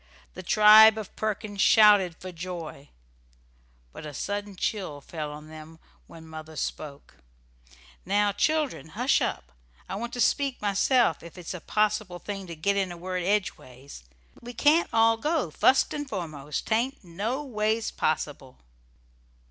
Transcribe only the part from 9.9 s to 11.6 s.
want to speak myself, ef it's